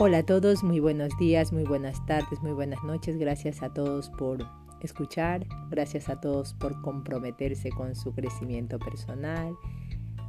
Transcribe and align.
Hola 0.00 0.18
a 0.18 0.22
todos, 0.22 0.62
muy 0.62 0.78
buenos 0.78 1.10
días, 1.18 1.52
muy 1.52 1.64
buenas 1.64 2.06
tardes, 2.06 2.40
muy 2.40 2.52
buenas 2.52 2.84
noches. 2.84 3.18
Gracias 3.18 3.64
a 3.64 3.74
todos 3.74 4.10
por 4.10 4.38
escuchar, 4.80 5.44
gracias 5.70 6.08
a 6.08 6.20
todos 6.20 6.54
por 6.54 6.80
comprometerse 6.82 7.70
con 7.70 7.96
su 7.96 8.14
crecimiento 8.14 8.78
personal, 8.78 9.56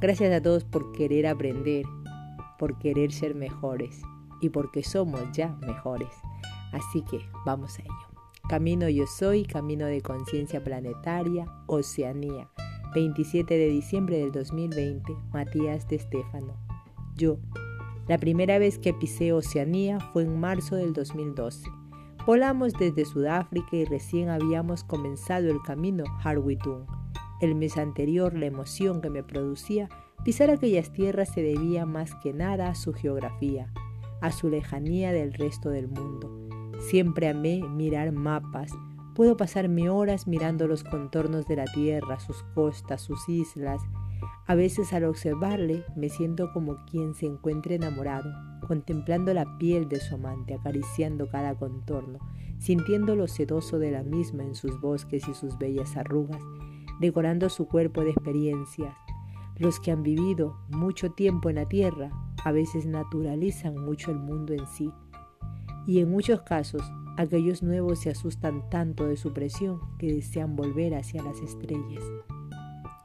gracias 0.00 0.34
a 0.34 0.42
todos 0.42 0.64
por 0.64 0.90
querer 0.90 1.28
aprender, 1.28 1.84
por 2.58 2.80
querer 2.80 3.12
ser 3.12 3.36
mejores 3.36 4.02
y 4.40 4.48
porque 4.48 4.82
somos 4.82 5.22
ya 5.32 5.56
mejores. 5.64 6.10
Así 6.72 7.02
que 7.02 7.20
vamos 7.46 7.78
a 7.78 7.82
ello. 7.82 8.24
Camino 8.48 8.88
yo 8.88 9.06
soy, 9.06 9.44
camino 9.44 9.86
de 9.86 10.02
conciencia 10.02 10.64
planetaria, 10.64 11.46
Oceanía, 11.68 12.50
27 12.92 13.56
de 13.56 13.68
diciembre 13.68 14.18
del 14.18 14.32
2020, 14.32 15.12
Matías 15.32 15.86
de 15.86 15.94
Estéfano. 15.94 16.56
Yo, 17.14 17.38
la 18.10 18.18
primera 18.18 18.58
vez 18.58 18.76
que 18.76 18.92
pisé 18.92 19.32
Oceanía 19.32 20.00
fue 20.00 20.24
en 20.24 20.40
marzo 20.40 20.74
del 20.74 20.92
2012. 20.92 21.70
Volamos 22.26 22.72
desde 22.72 23.04
Sudáfrica 23.04 23.76
y 23.76 23.84
recién 23.84 24.30
habíamos 24.30 24.82
comenzado 24.82 25.48
el 25.48 25.62
camino 25.62 26.02
Harwitun. 26.24 26.86
El 27.40 27.54
mes 27.54 27.76
anterior 27.76 28.34
la 28.34 28.46
emoción 28.46 29.00
que 29.00 29.10
me 29.10 29.22
producía 29.22 29.88
pisar 30.24 30.50
aquellas 30.50 30.92
tierras 30.92 31.32
se 31.32 31.40
debía 31.40 31.86
más 31.86 32.16
que 32.16 32.32
nada 32.32 32.66
a 32.66 32.74
su 32.74 32.92
geografía, 32.92 33.72
a 34.20 34.32
su 34.32 34.48
lejanía 34.48 35.12
del 35.12 35.32
resto 35.32 35.70
del 35.70 35.86
mundo. 35.86 36.48
Siempre 36.80 37.28
amé 37.28 37.62
mirar 37.62 38.10
mapas. 38.10 38.72
Puedo 39.14 39.36
pasarme 39.36 39.88
horas 39.88 40.26
mirando 40.26 40.66
los 40.66 40.82
contornos 40.82 41.46
de 41.46 41.54
la 41.54 41.66
tierra, 41.66 42.18
sus 42.18 42.42
costas, 42.56 43.02
sus 43.02 43.28
islas, 43.28 43.80
a 44.46 44.54
veces 44.54 44.92
al 44.92 45.04
observarle 45.04 45.84
me 45.96 46.08
siento 46.08 46.52
como 46.52 46.84
quien 46.86 47.14
se 47.14 47.26
encuentra 47.26 47.74
enamorado, 47.74 48.32
contemplando 48.66 49.32
la 49.32 49.58
piel 49.58 49.88
de 49.88 50.00
su 50.00 50.16
amante, 50.16 50.54
acariciando 50.54 51.28
cada 51.28 51.54
contorno, 51.56 52.18
sintiendo 52.58 53.14
lo 53.16 53.28
sedoso 53.28 53.78
de 53.78 53.90
la 53.90 54.02
misma 54.02 54.42
en 54.42 54.54
sus 54.54 54.80
bosques 54.80 55.28
y 55.28 55.34
sus 55.34 55.56
bellas 55.58 55.96
arrugas, 55.96 56.42
decorando 57.00 57.48
su 57.48 57.66
cuerpo 57.66 58.02
de 58.02 58.10
experiencias. 58.10 58.94
Los 59.56 59.78
que 59.78 59.92
han 59.92 60.02
vivido 60.02 60.56
mucho 60.68 61.12
tiempo 61.12 61.50
en 61.50 61.56
la 61.56 61.68
tierra 61.68 62.10
a 62.44 62.52
veces 62.52 62.86
naturalizan 62.86 63.76
mucho 63.76 64.10
el 64.10 64.18
mundo 64.18 64.52
en 64.52 64.66
sí. 64.66 64.90
Y 65.86 66.00
en 66.00 66.10
muchos 66.10 66.42
casos, 66.42 66.82
aquellos 67.16 67.62
nuevos 67.62 68.00
se 68.00 68.10
asustan 68.10 68.68
tanto 68.70 69.06
de 69.06 69.16
su 69.16 69.32
presión 69.32 69.80
que 69.98 70.12
desean 70.12 70.56
volver 70.56 70.94
hacia 70.94 71.22
las 71.22 71.40
estrellas. 71.40 72.02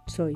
Soy 0.07 0.33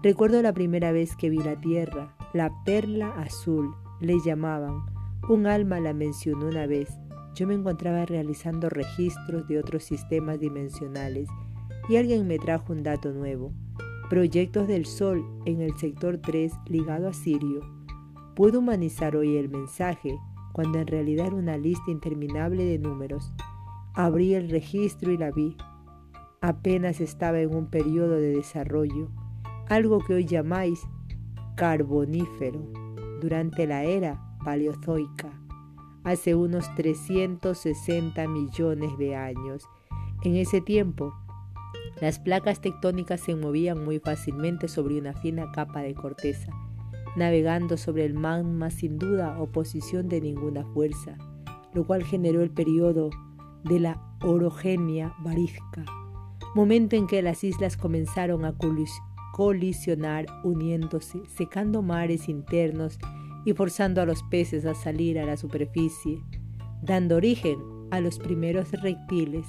Recuerdo 0.00 0.40
la 0.42 0.52
primera 0.52 0.92
vez 0.92 1.16
que 1.16 1.28
vi 1.28 1.38
la 1.38 1.60
tierra, 1.60 2.14
la 2.32 2.52
perla 2.64 3.08
azul, 3.18 3.74
le 4.00 4.20
llamaban. 4.20 4.86
Un 5.28 5.48
alma 5.48 5.80
la 5.80 5.92
mencionó 5.92 6.46
una 6.46 6.68
vez. 6.68 6.88
Yo 7.34 7.48
me 7.48 7.54
encontraba 7.54 8.06
realizando 8.06 8.68
registros 8.68 9.48
de 9.48 9.58
otros 9.58 9.82
sistemas 9.82 10.38
dimensionales 10.38 11.28
y 11.88 11.96
alguien 11.96 12.28
me 12.28 12.38
trajo 12.38 12.72
un 12.72 12.84
dato 12.84 13.12
nuevo. 13.12 13.52
Proyectos 14.08 14.68
del 14.68 14.86
Sol 14.86 15.24
en 15.46 15.60
el 15.60 15.76
sector 15.76 16.18
3 16.18 16.52
ligado 16.66 17.08
a 17.08 17.12
Sirio. 17.12 17.62
Puedo 18.36 18.60
humanizar 18.60 19.16
hoy 19.16 19.36
el 19.36 19.48
mensaje 19.48 20.16
cuando 20.52 20.78
en 20.78 20.86
realidad 20.86 21.26
era 21.26 21.36
una 21.36 21.58
lista 21.58 21.90
interminable 21.90 22.64
de 22.64 22.78
números. 22.78 23.32
Abrí 23.94 24.34
el 24.34 24.48
registro 24.48 25.10
y 25.10 25.18
la 25.18 25.32
vi. 25.32 25.56
Apenas 26.40 27.00
estaba 27.00 27.40
en 27.40 27.52
un 27.52 27.68
periodo 27.68 28.14
de 28.14 28.36
desarrollo 28.36 29.10
algo 29.68 29.98
que 30.04 30.14
hoy 30.14 30.24
llamáis 30.24 30.86
carbonífero, 31.56 32.60
durante 33.20 33.66
la 33.66 33.84
era 33.84 34.20
paleozoica, 34.44 35.30
hace 36.04 36.34
unos 36.34 36.72
360 36.76 38.28
millones 38.28 38.96
de 38.96 39.16
años. 39.16 39.64
En 40.22 40.36
ese 40.36 40.60
tiempo, 40.60 41.12
las 42.00 42.18
placas 42.18 42.60
tectónicas 42.60 43.20
se 43.20 43.34
movían 43.34 43.84
muy 43.84 43.98
fácilmente 43.98 44.68
sobre 44.68 44.98
una 44.98 45.14
fina 45.14 45.50
capa 45.52 45.80
de 45.80 45.94
corteza, 45.94 46.52
navegando 47.16 47.76
sobre 47.76 48.04
el 48.04 48.14
magma 48.14 48.70
sin 48.70 48.98
duda 48.98 49.40
oposición 49.40 50.08
de 50.08 50.20
ninguna 50.20 50.64
fuerza, 50.64 51.16
lo 51.74 51.86
cual 51.86 52.04
generó 52.04 52.42
el 52.42 52.50
periodo 52.50 53.10
de 53.64 53.80
la 53.80 54.00
orogenia 54.22 55.12
varizca, 55.18 55.84
momento 56.54 56.96
en 56.96 57.06
que 57.06 57.20
las 57.20 57.42
islas 57.42 57.76
comenzaron 57.76 58.44
a 58.44 58.56
colisionar 59.38 60.26
uniéndose, 60.42 61.20
secando 61.28 61.80
mares 61.80 62.28
internos 62.28 62.98
y 63.44 63.52
forzando 63.52 64.02
a 64.02 64.04
los 64.04 64.24
peces 64.24 64.66
a 64.66 64.74
salir 64.74 65.16
a 65.16 65.24
la 65.24 65.36
superficie, 65.36 66.20
dando 66.82 67.14
origen 67.14 67.56
a 67.92 68.00
los 68.00 68.18
primeros 68.18 68.72
reptiles, 68.72 69.46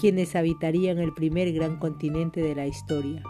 quienes 0.00 0.34
habitarían 0.34 0.98
el 0.98 1.14
primer 1.14 1.52
gran 1.52 1.78
continente 1.78 2.42
de 2.42 2.56
la 2.56 2.66
historia, 2.66 3.22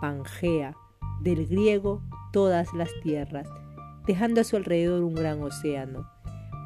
Pangea, 0.00 0.76
del 1.22 1.44
griego 1.48 2.04
todas 2.32 2.72
las 2.72 2.90
tierras, 3.02 3.48
dejando 4.06 4.42
a 4.42 4.44
su 4.44 4.54
alrededor 4.54 5.02
un 5.02 5.16
gran 5.16 5.42
océano, 5.42 6.08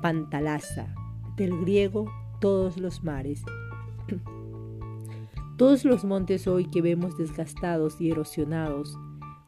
Pantalasa, 0.03 0.95
del 1.35 1.59
griego 1.63 2.13
todos 2.43 2.77
los 2.77 3.03
mares. 3.03 3.43
Todos 5.61 5.85
los 5.85 6.07
montes 6.07 6.47
hoy 6.47 6.65
que 6.71 6.81
vemos 6.81 7.19
desgastados 7.19 8.01
y 8.01 8.11
erosionados, 8.11 8.97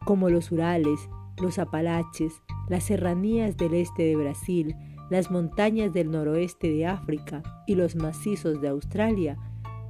como 0.05 0.29
los 0.29 0.53
Urales, 0.53 1.09
los 1.41 1.59
Apalaches, 1.59 2.35
las 2.69 2.85
serranías 2.85 3.57
del 3.57 3.73
este 3.73 4.03
de 4.03 4.17
Brasil, 4.17 4.77
las 5.09 5.31
montañas 5.31 5.95
del 5.95 6.11
noroeste 6.11 6.69
de 6.69 6.85
África 6.85 7.43
y 7.67 7.77
los 7.77 7.97
macizos 7.97 8.61
de 8.61 8.69
Australia, 8.69 9.39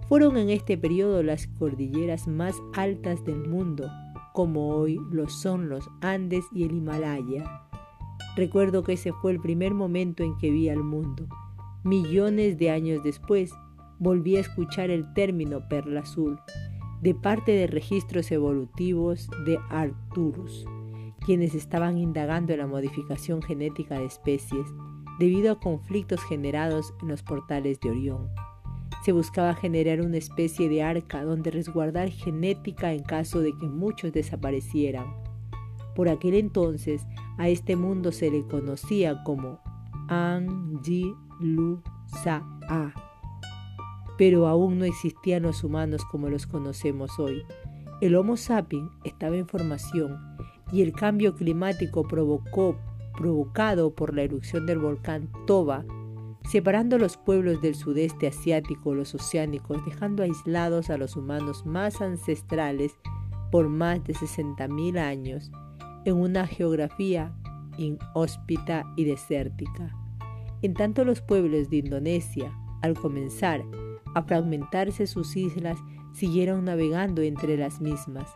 fueron 0.08 0.36
en 0.36 0.50
este 0.50 0.78
periodo 0.78 1.24
las 1.24 1.48
cordilleras 1.48 2.28
más 2.28 2.54
altas 2.72 3.24
del 3.24 3.48
mundo, 3.48 3.90
como 4.32 4.68
hoy 4.68 5.00
lo 5.10 5.28
son 5.28 5.68
los 5.68 5.90
Andes 6.02 6.44
y 6.52 6.62
el 6.62 6.76
Himalaya. 6.76 7.66
Recuerdo 8.36 8.84
que 8.84 8.92
ese 8.92 9.12
fue 9.12 9.32
el 9.32 9.40
primer 9.40 9.74
momento 9.74 10.22
en 10.22 10.38
que 10.38 10.52
vi 10.52 10.68
al 10.68 10.84
mundo. 10.84 11.26
Millones 11.82 12.58
de 12.58 12.70
años 12.70 13.02
después, 13.02 13.52
volví 14.02 14.36
a 14.36 14.40
escuchar 14.40 14.90
el 14.90 15.12
término 15.14 15.68
perla 15.68 16.00
azul 16.00 16.40
de 17.02 17.14
parte 17.14 17.52
de 17.52 17.68
registros 17.68 18.32
evolutivos 18.32 19.28
de 19.46 19.58
Arcturus, 19.70 20.64
quienes 21.24 21.54
estaban 21.54 21.98
indagando 21.98 22.52
en 22.52 22.58
la 22.58 22.66
modificación 22.66 23.42
genética 23.42 23.98
de 23.98 24.06
especies 24.06 24.66
debido 25.20 25.52
a 25.52 25.60
conflictos 25.60 26.20
generados 26.24 26.92
en 27.00 27.08
los 27.08 27.22
portales 27.22 27.78
de 27.80 27.90
Orión. 27.90 28.28
Se 29.04 29.12
buscaba 29.12 29.54
generar 29.54 30.00
una 30.00 30.16
especie 30.16 30.68
de 30.68 30.82
arca 30.82 31.24
donde 31.24 31.52
resguardar 31.52 32.08
genética 32.10 32.92
en 32.92 33.04
caso 33.04 33.40
de 33.40 33.52
que 33.56 33.66
muchos 33.66 34.12
desaparecieran. 34.12 35.06
Por 35.94 36.08
aquel 36.08 36.34
entonces 36.34 37.06
a 37.38 37.48
este 37.48 37.76
mundo 37.76 38.10
se 38.10 38.30
le 38.30 38.46
conocía 38.46 39.22
como 39.22 39.60
Anji 40.08 41.14
Lu 41.40 41.82
Sa 42.22 42.44
A 42.68 43.11
pero 44.18 44.46
aún 44.46 44.78
no 44.78 44.84
existían 44.84 45.42
los 45.42 45.64
humanos 45.64 46.04
como 46.04 46.28
los 46.28 46.46
conocemos 46.46 47.18
hoy. 47.18 47.42
El 48.00 48.16
Homo 48.16 48.36
sapiens 48.36 48.90
estaba 49.04 49.36
en 49.36 49.46
formación 49.46 50.18
y 50.72 50.82
el 50.82 50.92
cambio 50.92 51.34
climático 51.34 52.02
provocado 52.06 53.94
por 53.94 54.14
la 54.14 54.22
erupción 54.22 54.66
del 54.66 54.78
volcán 54.78 55.30
Toba, 55.46 55.84
separando 56.50 56.98
los 56.98 57.16
pueblos 57.16 57.62
del 57.62 57.74
sudeste 57.74 58.26
asiático, 58.26 58.94
los 58.94 59.14
oceánicos, 59.14 59.84
dejando 59.84 60.22
aislados 60.22 60.90
a 60.90 60.96
los 60.96 61.16
humanos 61.16 61.64
más 61.64 62.00
ancestrales 62.00 62.92
por 63.50 63.68
más 63.68 64.02
de 64.04 64.14
60.000 64.14 64.98
años 64.98 65.50
en 66.04 66.16
una 66.16 66.46
geografía 66.46 67.32
inhóspita 67.78 68.84
y 68.96 69.04
desértica. 69.04 69.94
En 70.62 70.74
tanto 70.74 71.04
los 71.04 71.20
pueblos 71.20 71.70
de 71.70 71.76
Indonesia, 71.76 72.52
al 72.82 72.94
comenzar, 72.94 73.62
a 74.14 74.22
fragmentarse 74.22 75.06
sus 75.06 75.36
islas, 75.36 75.78
siguieron 76.12 76.64
navegando 76.64 77.22
entre 77.22 77.56
las 77.56 77.80
mismas, 77.80 78.28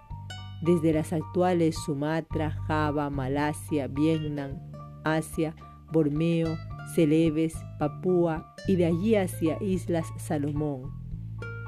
desde 0.62 0.93
las 0.93 1.12
actuales 1.12 1.76
Sumatra, 1.84 2.50
Java, 2.67 3.11
Malasia, 3.11 3.87
Vietnam, 3.88 4.58
Asia, 5.05 5.55
Borneo, 5.93 6.56
Celebes, 6.94 7.55
Papúa 7.78 8.55
y 8.67 8.76
de 8.76 8.87
allí 8.87 9.17
hacia 9.17 9.62
Islas 9.62 10.06
Salomón, 10.17 10.93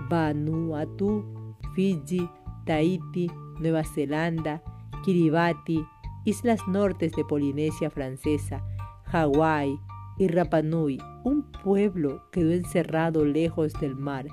Vanuatu, 0.09 1.57
Fiji, 1.75 2.29
Tahiti, 2.65 3.31
Nueva 3.61 3.85
Zelanda, 3.85 4.63
Kiribati, 5.05 5.85
islas 6.25 6.61
nortes 6.69 7.13
de 7.13 7.25
Polinesia 7.25 7.91
Francesa, 7.91 8.63
Hawái, 9.05 9.79
y 10.19 10.29
Rapanui, 10.29 10.99
un 11.25 11.45
pueblo 11.51 12.23
quedó 12.33 12.53
encerrado 12.53 13.25
lejos 13.25 13.73
del 13.81 13.95
mar, 13.95 14.27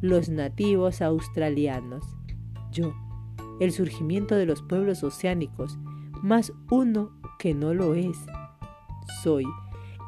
los 0.00 0.28
nativos 0.28 1.02
australianos. 1.02 2.04
Yo, 2.70 2.94
el 3.60 3.72
surgimiento 3.72 4.34
de 4.36 4.46
los 4.46 4.62
pueblos 4.62 5.02
oceánicos, 5.02 5.78
más 6.22 6.52
uno 6.70 7.10
que 7.38 7.54
no 7.54 7.74
lo 7.74 7.94
es. 7.94 8.18
Soy, 9.22 9.44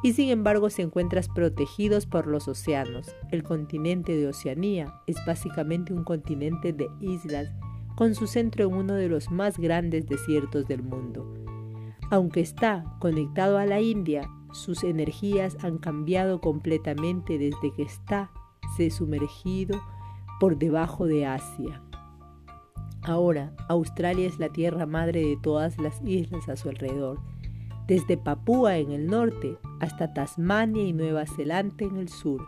y 0.05 0.13
sin 0.13 0.29
embargo 0.29 0.71
se 0.71 0.83
encuentran 0.83 1.25
protegidos 1.35 2.07
por 2.07 2.27
los 2.27 2.47
océanos. 2.47 3.17
El 3.31 3.43
continente 3.43 4.15
de 4.17 4.29
Oceanía 4.29 5.01
es 5.07 5.17
básicamente 5.27 5.93
un 5.93 6.05
continente 6.05 6.73
de 6.73 6.89
islas 7.01 7.49
con 7.97 8.15
su 8.15 8.27
centro 8.27 8.67
en 8.67 8.75
uno 8.75 8.95
de 8.95 9.09
los 9.09 9.31
más 9.31 9.59
grandes 9.59 10.07
desiertos 10.07 10.67
del 10.67 10.83
mundo. 10.83 11.33
Aunque 12.11 12.41
está 12.41 12.85
conectado 13.01 13.57
a 13.57 13.67
la 13.67 13.81
India, 13.81 14.29
sus 14.55 14.85
energías 14.85 15.57
han 15.63 15.79
cambiado 15.79 16.41
completamente 16.41 17.39
desde 17.39 17.73
que 17.75 17.83
está 17.83 18.31
se 18.77 18.91
sumergido 18.91 19.81
por 20.41 20.59
debajo 20.59 21.07
de 21.07 21.27
Asia. 21.27 21.83
Ahora, 23.03 23.53
Australia 23.69 24.27
es 24.27 24.39
la 24.39 24.49
tierra 24.49 24.87
madre 24.87 25.21
de 25.21 25.37
todas 25.37 25.79
las 25.79 26.01
islas 26.05 26.49
a 26.49 26.57
su 26.57 26.71
alrededor 26.71 27.21
desde 27.87 28.17
Papúa 28.17 28.79
en 28.79 28.93
el 28.93 29.07
norte 29.07 29.59
hasta 29.81 30.15
Tasmania 30.15 30.85
y 30.85 30.93
Nueva 30.93 31.27
Zelanda 31.27 31.85
en 31.85 31.97
el 31.97 32.09
sur, 32.09 32.47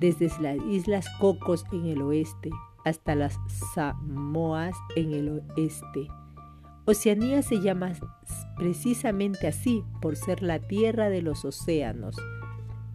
desde 0.00 0.30
las 0.40 0.56
Islas 0.66 1.06
Cocos 1.20 1.64
en 1.72 1.86
el 1.86 2.02
oeste 2.02 2.50
hasta 2.84 3.14
las 3.14 3.38
Samoas 3.74 4.76
en 4.96 5.12
el 5.12 5.28
oeste. 5.56 6.08
Oceanía 6.86 7.42
se 7.42 7.60
llama 7.60 7.92
precisamente 8.56 9.46
así 9.46 9.84
por 10.00 10.16
ser 10.16 10.42
la 10.42 10.58
tierra 10.58 11.10
de 11.10 11.20
los 11.20 11.44
océanos. 11.44 12.16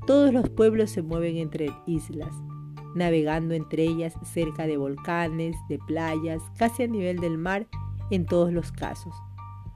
Todos 0.07 0.33
los 0.33 0.49
pueblos 0.49 0.89
se 0.89 1.01
mueven 1.01 1.37
entre 1.37 1.69
islas, 1.85 2.33
navegando 2.95 3.53
entre 3.53 3.83
ellas 3.83 4.13
cerca 4.23 4.65
de 4.65 4.77
volcanes, 4.77 5.55
de 5.69 5.77
playas, 5.77 6.41
casi 6.57 6.83
a 6.83 6.87
nivel 6.87 7.19
del 7.19 7.37
mar 7.37 7.67
en 8.09 8.25
todos 8.25 8.51
los 8.51 8.71
casos, 8.71 9.13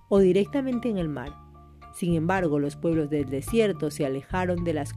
o 0.09 0.19
directamente 0.19 0.89
en 0.89 0.97
el 0.97 1.09
mar 1.09 1.45
sin 1.95 2.13
embargo, 2.13 2.59
los 2.59 2.75
pueblos 2.75 3.09
del 3.09 3.29
desierto 3.29 3.89
se 3.89 4.05
alejaron 4.05 4.65
de 4.65 4.73
las, 4.73 4.93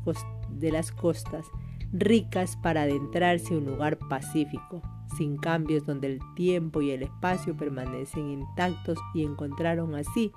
de 0.51 0.73
las 0.73 0.91
costas 0.91 1.47
ricas 1.93 2.57
para 2.57 2.83
adentrarse 2.83 3.55
en 3.55 3.61
un 3.61 3.67
lugar 3.67 3.99
pacífico, 3.99 4.83
sin 5.17 5.37
cambios 5.37 5.87
donde 5.87 6.09
el 6.09 6.21
tiempo 6.35 6.83
y 6.83 6.91
el 6.91 7.03
espacio 7.03 7.57
permanecen 7.57 8.31
intactos 8.31 8.99
y 9.15 9.25
encontraron 9.25 9.95
así 9.95 10.33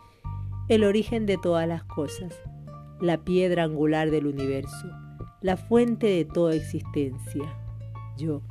el 0.68 0.84
origen 0.84 1.26
de 1.26 1.38
todas 1.38 1.68
las 1.68 1.84
cosas, 1.84 2.34
la 3.00 3.24
piedra 3.24 3.64
angular 3.64 4.12
del 4.12 4.28
universo, 4.28 4.90
la 5.42 5.58
fuente 5.58 6.08
de 6.08 6.26
toda 6.26 6.56
existencia. 6.56 7.58
Yo, 8.18 8.42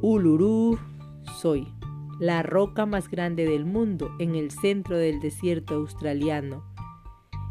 Uluru, 0.00 0.78
soy 1.38 1.68
la 2.18 2.42
roca 2.42 2.86
más 2.86 3.08
grande 3.08 3.44
del 3.44 3.64
mundo 3.64 4.10
en 4.18 4.34
el 4.34 4.50
centro 4.50 4.96
del 4.96 5.20
desierto 5.20 5.74
australiano. 5.74 6.64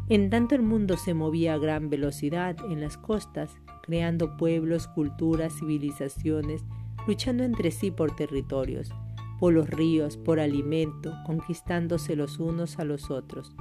En 0.08 0.30
tanto 0.30 0.54
el 0.54 0.62
mundo 0.62 0.96
se 0.96 1.14
movía 1.14 1.54
a 1.54 1.58
gran 1.58 1.90
velocidad 1.90 2.56
en 2.70 2.80
las 2.80 2.96
costas, 2.96 3.58
creando 3.88 4.36
pueblos, 4.36 4.86
culturas, 4.86 5.54
civilizaciones, 5.58 6.62
luchando 7.06 7.42
entre 7.42 7.70
sí 7.70 7.90
por 7.90 8.14
territorios, 8.14 8.90
por 9.40 9.54
los 9.54 9.70
ríos, 9.70 10.18
por 10.18 10.40
alimento, 10.40 11.14
conquistándose 11.24 12.14
los 12.14 12.38
unos 12.38 12.78
a 12.78 12.84
los 12.84 13.10
otros. 13.10 13.54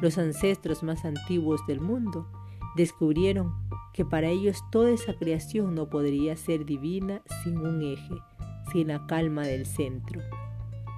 Los 0.00 0.16
ancestros 0.16 0.82
más 0.82 1.04
antiguos 1.04 1.60
del 1.66 1.78
mundo 1.78 2.26
descubrieron 2.74 3.52
que 3.92 4.06
para 4.06 4.28
ellos 4.28 4.64
toda 4.72 4.92
esa 4.92 5.12
creación 5.12 5.74
no 5.74 5.90
podría 5.90 6.36
ser 6.36 6.64
divina 6.64 7.20
sin 7.44 7.58
un 7.58 7.82
eje, 7.82 8.14
sin 8.72 8.88
la 8.88 9.06
calma 9.06 9.42
del 9.42 9.66
centro. 9.66 10.22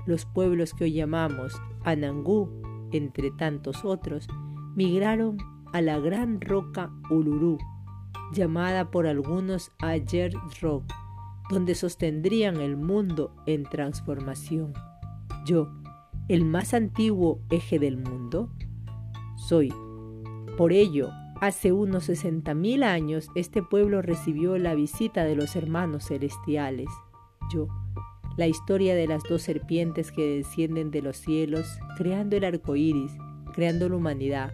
Los 0.06 0.24
pueblos 0.24 0.72
que 0.72 0.84
hoy 0.84 0.92
llamamos 0.92 1.60
Anangú, 1.82 2.48
entre 2.92 3.32
tantos 3.32 3.84
otros, 3.84 4.28
migraron 4.76 5.36
a 5.72 5.80
la 5.80 5.98
gran 5.98 6.40
roca 6.40 6.92
Uluru, 7.10 7.58
llamada 8.32 8.90
por 8.90 9.06
algunos 9.06 9.70
Ayer 9.80 10.32
Rock, 10.60 10.84
donde 11.50 11.74
sostendrían 11.74 12.56
el 12.60 12.76
mundo 12.76 13.34
en 13.46 13.64
transformación. 13.64 14.72
Yo, 15.44 15.68
el 16.28 16.44
más 16.44 16.74
antiguo 16.74 17.40
eje 17.50 17.78
del 17.78 17.96
mundo, 17.96 18.50
soy. 19.36 19.72
Por 20.56 20.72
ello, 20.72 21.10
hace 21.40 21.72
unos 21.72 22.08
60.000 22.08 22.84
años 22.84 23.28
este 23.34 23.62
pueblo 23.62 24.02
recibió 24.02 24.56
la 24.58 24.74
visita 24.74 25.24
de 25.24 25.36
los 25.36 25.56
hermanos 25.56 26.06
celestiales 26.06 26.88
yo, 27.52 27.68
la 28.36 28.46
historia 28.46 28.94
de 28.94 29.06
las 29.06 29.22
dos 29.24 29.42
serpientes 29.42 30.10
que 30.10 30.36
descienden 30.36 30.90
de 30.90 31.02
los 31.02 31.16
cielos, 31.16 31.66
creando 31.96 32.36
el 32.36 32.44
arco 32.44 32.76
iris, 32.76 33.12
creando 33.54 33.88
la 33.88 33.96
humanidad, 33.96 34.52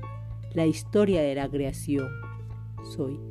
la 0.54 0.66
historia 0.66 1.22
de 1.22 1.34
la 1.34 1.48
creación. 1.48 2.08
Soy. 2.96 3.27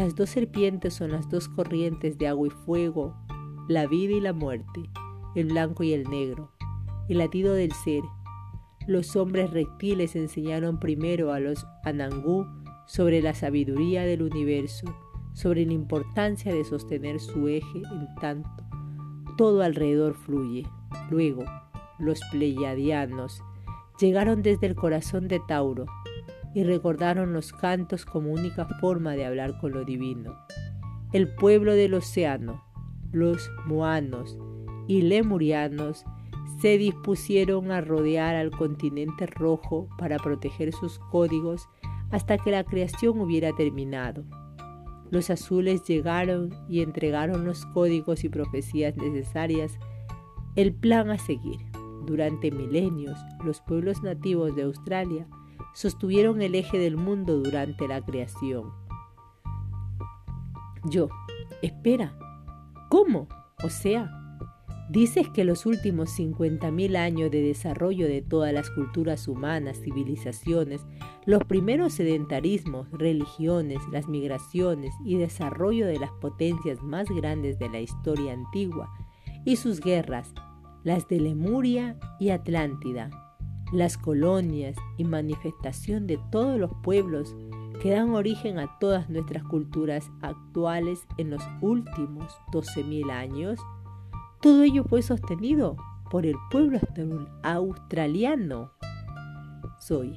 Las 0.00 0.14
dos 0.14 0.30
serpientes 0.30 0.94
son 0.94 1.10
las 1.10 1.28
dos 1.28 1.46
corrientes 1.46 2.16
de 2.16 2.26
agua 2.26 2.46
y 2.46 2.50
fuego, 2.50 3.14
la 3.68 3.86
vida 3.86 4.14
y 4.14 4.20
la 4.20 4.32
muerte, 4.32 4.88
el 5.34 5.48
blanco 5.48 5.82
y 5.82 5.92
el 5.92 6.08
negro, 6.08 6.50
el 7.10 7.18
latido 7.18 7.52
del 7.52 7.72
ser. 7.72 8.02
Los 8.86 9.14
hombres 9.14 9.50
reptiles 9.50 10.16
enseñaron 10.16 10.80
primero 10.80 11.34
a 11.34 11.38
los 11.38 11.66
Anangú 11.84 12.46
sobre 12.86 13.20
la 13.20 13.34
sabiduría 13.34 14.04
del 14.04 14.22
universo, 14.22 14.86
sobre 15.34 15.66
la 15.66 15.74
importancia 15.74 16.50
de 16.54 16.64
sostener 16.64 17.20
su 17.20 17.48
eje 17.48 17.82
en 17.92 18.14
tanto 18.22 18.48
todo 19.36 19.62
alrededor 19.62 20.14
fluye. 20.14 20.66
Luego, 21.10 21.44
los 21.98 22.22
pleiadianos 22.30 23.42
llegaron 24.00 24.40
desde 24.40 24.66
el 24.66 24.76
corazón 24.76 25.28
de 25.28 25.40
Tauro 25.46 25.84
y 26.54 26.64
recordaron 26.64 27.32
los 27.32 27.52
cantos 27.52 28.04
como 28.04 28.32
única 28.32 28.66
forma 28.80 29.12
de 29.12 29.24
hablar 29.24 29.58
con 29.58 29.72
lo 29.72 29.84
divino. 29.84 30.36
El 31.12 31.34
pueblo 31.34 31.74
del 31.74 31.94
océano, 31.94 32.64
los 33.12 33.50
moanos 33.66 34.38
y 34.86 35.02
lemurianos 35.02 36.04
se 36.60 36.76
dispusieron 36.78 37.70
a 37.70 37.80
rodear 37.80 38.36
al 38.36 38.50
continente 38.50 39.26
rojo 39.26 39.88
para 39.98 40.18
proteger 40.18 40.72
sus 40.72 40.98
códigos 41.10 41.68
hasta 42.10 42.38
que 42.38 42.50
la 42.50 42.64
creación 42.64 43.20
hubiera 43.20 43.52
terminado. 43.54 44.24
Los 45.10 45.30
azules 45.30 45.82
llegaron 45.84 46.50
y 46.68 46.82
entregaron 46.82 47.44
los 47.44 47.66
códigos 47.66 48.24
y 48.24 48.28
profecías 48.28 48.96
necesarias, 48.96 49.78
el 50.56 50.72
plan 50.72 51.10
a 51.10 51.18
seguir. 51.18 51.58
Durante 52.06 52.50
milenios, 52.50 53.18
los 53.44 53.60
pueblos 53.60 54.02
nativos 54.02 54.54
de 54.56 54.62
Australia 54.62 55.26
sostuvieron 55.74 56.42
el 56.42 56.54
eje 56.54 56.78
del 56.78 56.96
mundo 56.96 57.38
durante 57.38 57.88
la 57.88 58.00
creación. 58.00 58.72
Yo, 60.84 61.08
espera, 61.62 62.18
¿cómo? 62.88 63.28
O 63.62 63.68
sea, 63.68 64.20
Dices 64.90 65.28
que 65.28 65.44
los 65.44 65.66
últimos 65.66 66.18
50.000 66.18 66.96
años 66.96 67.30
de 67.30 67.40
desarrollo 67.40 68.08
de 68.08 68.22
todas 68.22 68.52
las 68.52 68.70
culturas 68.70 69.28
humanas, 69.28 69.80
civilizaciones, 69.80 70.84
los 71.26 71.44
primeros 71.44 71.92
sedentarismos, 71.92 72.90
religiones, 72.90 73.78
las 73.92 74.08
migraciones 74.08 74.92
y 75.04 75.16
desarrollo 75.16 75.86
de 75.86 76.00
las 76.00 76.10
potencias 76.20 76.82
más 76.82 77.06
grandes 77.08 77.60
de 77.60 77.68
la 77.68 77.78
historia 77.78 78.32
antigua 78.32 78.90
y 79.44 79.54
sus 79.54 79.78
guerras, 79.78 80.34
las 80.82 81.06
de 81.06 81.20
Lemuria 81.20 81.96
y 82.18 82.30
Atlántida, 82.30 83.29
las 83.72 83.96
colonias 83.96 84.76
y 84.96 85.04
manifestación 85.04 86.06
de 86.06 86.18
todos 86.30 86.58
los 86.58 86.70
pueblos 86.82 87.34
que 87.80 87.90
dan 87.90 88.10
origen 88.10 88.58
a 88.58 88.78
todas 88.78 89.08
nuestras 89.08 89.42
culturas 89.44 90.10
actuales 90.20 91.06
en 91.16 91.30
los 91.30 91.42
últimos 91.60 92.32
12.000 92.52 93.10
años, 93.10 93.58
todo 94.42 94.62
ello 94.62 94.84
fue 94.84 95.02
sostenido 95.02 95.76
por 96.10 96.26
el 96.26 96.34
pueblo 96.50 96.80
australiano. 97.42 98.72
Soy. 99.78 100.14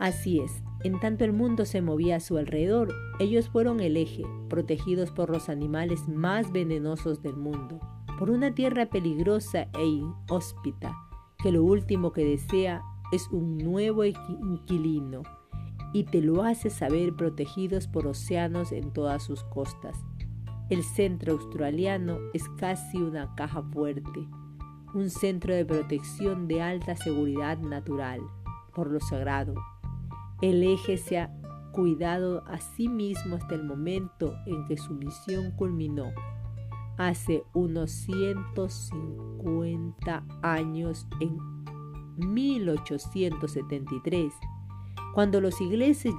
Así 0.00 0.40
es, 0.40 0.62
en 0.82 0.98
tanto 0.98 1.24
el 1.24 1.32
mundo 1.32 1.66
se 1.66 1.82
movía 1.82 2.16
a 2.16 2.20
su 2.20 2.38
alrededor, 2.38 2.92
ellos 3.18 3.50
fueron 3.50 3.80
el 3.80 3.98
eje, 3.98 4.24
protegidos 4.48 5.10
por 5.10 5.28
los 5.28 5.50
animales 5.50 6.08
más 6.08 6.50
venenosos 6.52 7.22
del 7.22 7.36
mundo, 7.36 7.78
por 8.18 8.30
una 8.30 8.54
tierra 8.54 8.86
peligrosa 8.86 9.68
e 9.78 9.84
inhóspita, 9.84 10.96
que 11.42 11.52
lo 11.52 11.64
último 11.64 12.12
que 12.12 12.24
desea 12.24 12.82
es 13.12 13.28
un 13.30 13.58
nuevo 13.58 14.04
inquilino, 14.04 15.22
y 15.92 16.04
te 16.04 16.20
lo 16.22 16.42
hace 16.42 16.70
saber 16.70 17.14
protegidos 17.16 17.88
por 17.88 18.06
océanos 18.06 18.72
en 18.72 18.92
todas 18.92 19.24
sus 19.24 19.42
costas. 19.44 19.96
El 20.68 20.84
centro 20.84 21.32
australiano 21.32 22.18
es 22.32 22.48
casi 22.50 22.98
una 22.98 23.34
caja 23.34 23.62
fuerte, 23.62 24.28
un 24.94 25.10
centro 25.10 25.54
de 25.54 25.64
protección 25.64 26.46
de 26.46 26.62
alta 26.62 26.94
seguridad 26.96 27.58
natural, 27.58 28.20
por 28.74 28.88
lo 28.88 29.00
sagrado. 29.00 29.54
El 30.40 30.62
eje 30.62 30.96
se 30.96 31.18
ha 31.18 31.34
cuidado 31.72 32.44
a 32.46 32.58
sí 32.58 32.88
mismo 32.88 33.36
hasta 33.36 33.54
el 33.54 33.64
momento 33.64 34.34
en 34.46 34.64
que 34.66 34.76
su 34.76 34.94
misión 34.94 35.52
culminó, 35.52 36.12
hace 37.00 37.42
unos 37.54 37.90
150 37.90 40.24
años 40.42 41.08
en 41.20 41.38
1873, 42.18 44.32
Cuando 45.14 45.40
los 45.40 45.62
ingleses, 45.62 46.12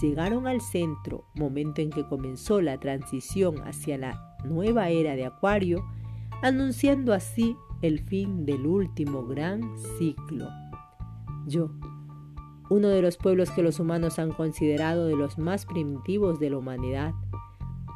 llegaron 0.00 0.48
al 0.48 0.60
centro, 0.60 1.24
momento 1.36 1.80
en 1.80 1.90
que 1.90 2.04
comenzó 2.04 2.60
la 2.60 2.80
transición 2.80 3.62
hacia 3.62 3.96
la 3.96 4.36
nueva 4.44 4.88
era 4.88 5.14
de 5.14 5.24
Acuario, 5.24 5.84
anunciando 6.42 7.14
así 7.14 7.56
el 7.80 8.00
fin 8.00 8.44
del 8.44 8.66
último 8.66 9.24
gran 9.24 9.78
ciclo. 9.98 10.48
Yo, 11.46 11.70
uno 12.70 12.88
de 12.88 13.02
los 13.02 13.16
pueblos 13.16 13.52
que 13.52 13.62
los 13.62 13.78
humanos 13.78 14.18
han 14.18 14.32
considerado 14.32 15.06
de 15.06 15.14
los 15.16 15.38
más 15.38 15.64
primitivos 15.64 16.40
de 16.40 16.50
la 16.50 16.58
humanidad, 16.58 17.14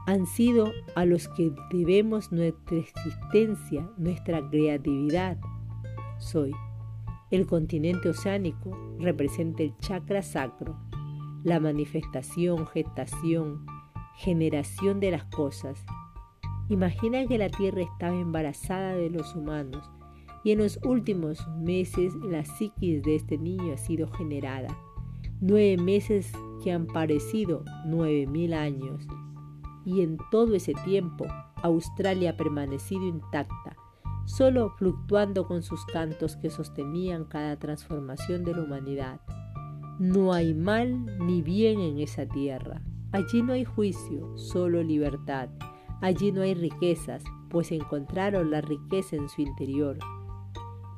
han 0.08 0.24
sido 0.24 0.72
a 0.94 1.04
los 1.04 1.28
que 1.28 1.52
debemos 1.70 2.32
nuestra 2.32 2.78
existencia, 2.78 3.86
nuestra 3.98 4.40
creatividad. 4.48 5.36
Soy 6.18 6.50
el 7.30 7.46
continente 7.46 8.08
oceánico 8.08 8.70
representa 8.98 9.62
el 9.62 9.76
chakra 9.80 10.22
sacro, 10.22 10.78
la 11.44 11.60
manifestación, 11.60 12.66
gestación, 12.68 13.66
generación 14.16 14.98
de 14.98 15.10
las 15.10 15.24
cosas. 15.24 15.84
Imagina 16.70 17.26
que 17.26 17.36
la 17.36 17.50
Tierra 17.50 17.82
estaba 17.82 18.18
embarazada 18.18 18.94
de 18.94 19.10
los 19.10 19.34
humanos 19.34 19.90
y 20.42 20.52
en 20.52 20.60
los 20.60 20.80
últimos 20.84 21.46
meses 21.58 22.14
la 22.14 22.46
psiquis 22.46 23.02
de 23.02 23.16
este 23.16 23.36
niño 23.36 23.74
ha 23.74 23.76
sido 23.76 24.10
generada. 24.12 24.74
Nueve 25.42 25.76
meses 25.76 26.32
que 26.64 26.72
han 26.72 26.86
parecido 26.86 27.62
nueve 27.84 28.26
mil 28.26 28.54
años. 28.54 29.06
Y 29.84 30.02
en 30.02 30.18
todo 30.30 30.54
ese 30.54 30.74
tiempo 30.84 31.26
Australia 31.62 32.30
ha 32.30 32.36
permanecido 32.36 33.06
intacta 33.06 33.76
solo 34.28 34.74
fluctuando 34.76 35.46
con 35.46 35.62
sus 35.62 35.84
cantos 35.86 36.36
que 36.36 36.50
sostenían 36.50 37.24
cada 37.24 37.58
transformación 37.58 38.44
de 38.44 38.54
la 38.54 38.62
humanidad. 38.62 39.20
No 39.98 40.34
hay 40.34 40.54
mal 40.54 41.18
ni 41.26 41.40
bien 41.40 41.80
en 41.80 41.98
esa 41.98 42.26
tierra. 42.26 42.82
Allí 43.10 43.42
no 43.42 43.54
hay 43.54 43.64
juicio, 43.64 44.36
solo 44.36 44.82
libertad. 44.82 45.48
Allí 46.02 46.30
no 46.30 46.42
hay 46.42 46.54
riquezas, 46.54 47.24
pues 47.48 47.72
encontraron 47.72 48.50
la 48.50 48.60
riqueza 48.60 49.16
en 49.16 49.30
su 49.30 49.40
interior. 49.40 49.98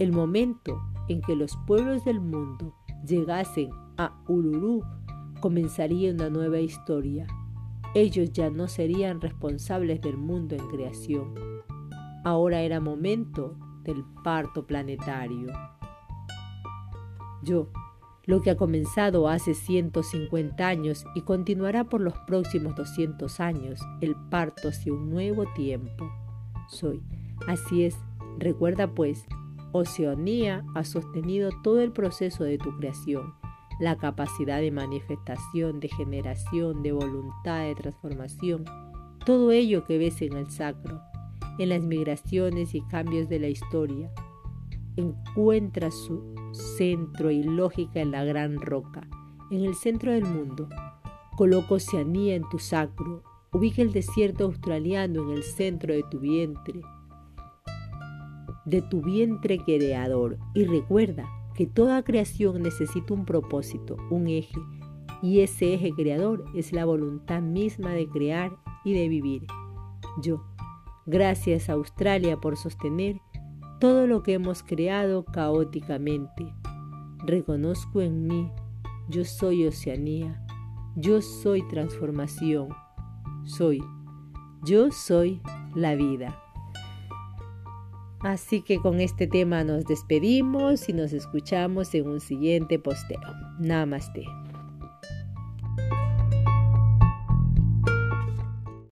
El 0.00 0.12
momento 0.12 0.82
en 1.08 1.22
que 1.22 1.36
los 1.36 1.56
pueblos 1.68 2.04
del 2.04 2.20
mundo 2.20 2.74
llegasen 3.06 3.70
a 3.96 4.20
Uluru 4.26 4.82
comenzaría 5.40 6.12
una 6.12 6.28
nueva 6.28 6.58
historia. 6.58 7.28
Ellos 7.94 8.32
ya 8.32 8.50
no 8.50 8.68
serían 8.68 9.20
responsables 9.20 10.00
del 10.00 10.16
mundo 10.16 10.54
en 10.54 10.66
creación 10.68 11.34
Ahora 12.22 12.60
era 12.60 12.80
momento 12.80 13.56
del 13.82 14.04
parto 14.22 14.66
planetario. 14.66 15.48
Yo, 17.42 17.68
lo 18.26 18.42
que 18.42 18.50
ha 18.50 18.56
comenzado 18.56 19.26
hace 19.26 19.54
150 19.54 20.66
años 20.66 21.06
y 21.14 21.22
continuará 21.22 21.84
por 21.84 22.02
los 22.02 22.12
próximos 22.26 22.76
200 22.76 23.40
años, 23.40 23.80
el 24.02 24.14
parto 24.28 24.68
hacia 24.68 24.92
un 24.92 25.08
nuevo 25.08 25.46
tiempo. 25.54 26.10
Soy. 26.68 27.02
Así 27.46 27.84
es, 27.84 27.96
recuerda 28.38 28.94
pues, 28.94 29.24
Oceanía 29.72 30.62
ha 30.74 30.84
sostenido 30.84 31.48
todo 31.62 31.80
el 31.80 31.90
proceso 31.92 32.44
de 32.44 32.58
tu 32.58 32.76
creación, 32.76 33.32
la 33.80 33.96
capacidad 33.96 34.60
de 34.60 34.70
manifestación, 34.70 35.80
de 35.80 35.88
generación, 35.88 36.82
de 36.82 36.92
voluntad, 36.92 37.64
de 37.64 37.74
transformación, 37.74 38.64
todo 39.24 39.50
ello 39.50 39.84
que 39.84 39.98
ves 39.98 40.22
en 40.22 40.34
el 40.34 40.50
sacro 40.50 41.00
en 41.62 41.68
las 41.68 41.82
migraciones 41.82 42.74
y 42.74 42.80
cambios 42.80 43.28
de 43.28 43.38
la 43.38 43.48
historia. 43.48 44.10
Encuentra 44.96 45.90
su 45.90 46.34
centro 46.52 47.30
y 47.30 47.42
lógica 47.42 48.00
en 48.00 48.12
la 48.12 48.24
gran 48.24 48.60
roca, 48.60 49.06
en 49.50 49.64
el 49.64 49.74
centro 49.74 50.10
del 50.12 50.24
mundo. 50.24 50.68
Coloca 51.36 51.74
Oceanía 51.74 52.34
en 52.34 52.48
tu 52.48 52.58
sacro. 52.58 53.22
Ubica 53.52 53.82
el 53.82 53.92
desierto 53.92 54.44
australiano 54.44 55.22
en 55.24 55.36
el 55.36 55.42
centro 55.42 55.92
de 55.92 56.02
tu 56.10 56.18
vientre, 56.20 56.80
de 58.64 58.80
tu 58.82 59.02
vientre 59.02 59.58
creador. 59.58 60.38
Y 60.54 60.64
recuerda 60.64 61.28
que 61.60 61.66
toda 61.66 62.02
creación 62.02 62.62
necesita 62.62 63.12
un 63.12 63.26
propósito, 63.26 63.98
un 64.08 64.28
eje, 64.28 64.58
y 65.20 65.40
ese 65.40 65.74
eje 65.74 65.92
creador 65.92 66.42
es 66.54 66.72
la 66.72 66.86
voluntad 66.86 67.42
misma 67.42 67.90
de 67.90 68.08
crear 68.08 68.50
y 68.82 68.94
de 68.94 69.10
vivir. 69.10 69.46
Yo, 70.22 70.42
Gracias 71.04 71.68
a 71.68 71.74
Australia 71.74 72.38
por 72.38 72.56
sostener 72.56 73.20
todo 73.78 74.06
lo 74.06 74.22
que 74.22 74.32
hemos 74.32 74.62
creado 74.62 75.26
caóticamente. 75.26 76.50
Reconozco 77.26 78.00
en 78.00 78.26
mí, 78.26 78.50
yo 79.10 79.26
soy 79.26 79.66
Oceanía, 79.66 80.42
yo 80.96 81.20
soy 81.20 81.60
transformación, 81.68 82.70
soy, 83.44 83.84
yo 84.64 84.90
soy 84.90 85.42
la 85.74 85.94
vida. 85.94 86.42
Así 88.20 88.60
que 88.60 88.78
con 88.78 89.00
este 89.00 89.26
tema 89.26 89.64
nos 89.64 89.84
despedimos 89.86 90.88
y 90.88 90.92
nos 90.92 91.12
escuchamos 91.12 91.94
en 91.94 92.06
un 92.06 92.20
siguiente 92.20 92.78
posteo. 92.78 93.20
Namaste. 93.58 94.24